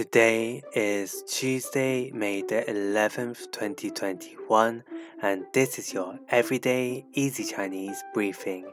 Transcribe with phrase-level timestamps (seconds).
[0.00, 4.83] Today is Tuesday, May the 11th, 2021,
[5.21, 8.65] and this is your everyday easy Chinese briefing.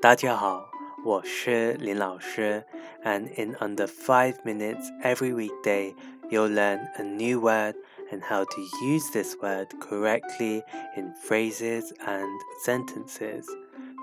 [0.00, 0.70] 大家好，
[1.04, 2.64] 我是林老师,
[3.04, 5.94] and in under 5 minutes every weekday,
[6.30, 7.74] you'll learn a new word
[8.10, 10.62] and how to use this word correctly
[10.96, 13.46] in phrases and sentences.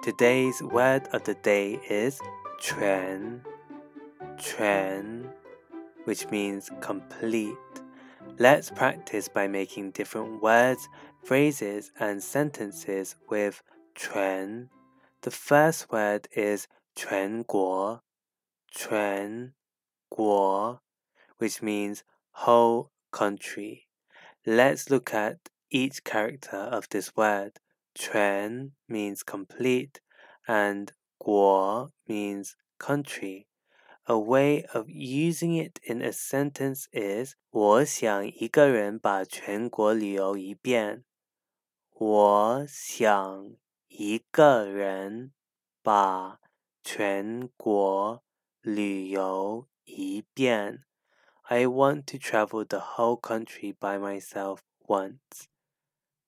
[0.01, 2.19] Today's word of the day is
[2.59, 3.41] 全,
[4.37, 5.23] 全
[6.04, 7.56] which means complete.
[8.38, 10.88] Let's practice by making different words,
[11.24, 13.62] phrases, and sentences with
[13.94, 14.70] 全.
[15.22, 18.00] The first word is 全国,
[18.70, 19.52] 全
[20.10, 20.80] 国,
[21.38, 23.88] which means whole country.
[24.46, 27.58] Let's look at each character of this word.
[27.94, 30.00] 全 means complete
[30.46, 33.46] and 国 means country.
[34.10, 41.04] A way of using it in a sentence is 我想一个人把全国旅游一遍。
[41.92, 43.56] 我想
[43.88, 45.32] 一个人
[45.82, 46.40] 把
[46.82, 48.24] 全国
[48.62, 50.84] 旅游一遍。
[51.42, 55.48] I want to travel the whole country by myself once.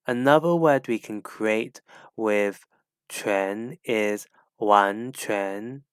[0.05, 1.81] Another word we can create
[2.15, 2.61] with
[3.09, 5.85] 全 is 完全，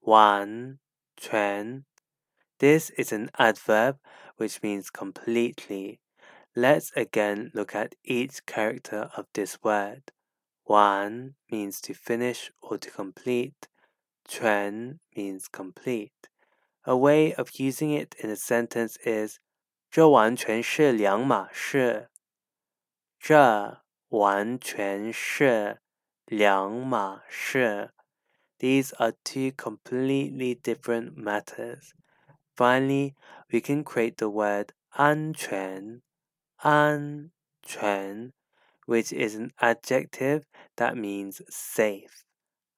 [0.00, 0.78] 完
[1.23, 1.85] Trend.
[2.59, 3.97] This is an adverb
[4.35, 6.01] which means completely.
[6.53, 10.11] Let's again look at each character of this word.
[10.67, 13.69] Wan means to finish or to complete.
[14.27, 16.27] Quan means complete.
[16.85, 19.39] A way of using it in a sentence is
[19.89, 22.09] 这完全是两码事。
[23.17, 25.79] 这完全是
[26.25, 27.93] 两码事。
[28.62, 31.92] these are two completely different matters.
[32.56, 33.14] Finally,
[33.52, 36.02] we can create the word 安全,
[36.64, 37.30] 安
[37.62, 38.32] 全,
[38.86, 40.44] which is an adjective
[40.76, 42.24] that means safe.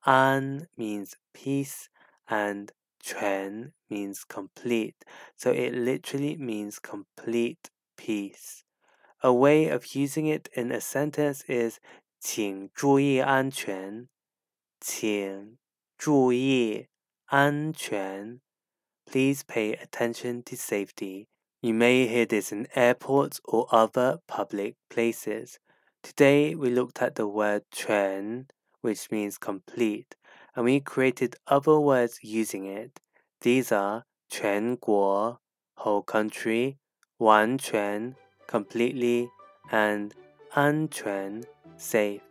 [0.05, 1.89] An means peace
[2.29, 4.97] and 全 means complete.
[5.37, 8.65] So it literally means complete peace.
[9.23, 11.79] A way of using it in a sentence is
[12.21, 14.09] 请注意安全，
[14.79, 15.57] 请
[15.99, 16.89] 注意
[17.27, 18.41] 安全.
[19.07, 21.29] Please pay attention to safety.
[21.61, 25.59] You may hear this in airports or other public places.
[26.03, 28.47] Today we looked at the word 全,
[28.81, 30.17] which means complete,
[30.57, 32.99] and we created other words using it.
[33.43, 35.39] These are 全国,
[35.77, 36.79] whole country,
[37.19, 39.29] 完全, completely,
[39.71, 40.15] and
[40.55, 41.45] 安全,
[41.77, 42.23] safe.